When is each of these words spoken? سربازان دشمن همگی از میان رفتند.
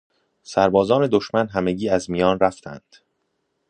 سربازان 0.43 1.09
دشمن 1.11 1.47
همگی 1.47 1.89
از 1.89 2.09
میان 2.11 2.39
رفتند. 2.39 2.95